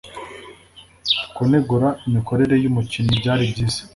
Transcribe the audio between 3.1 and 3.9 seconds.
byari byiza.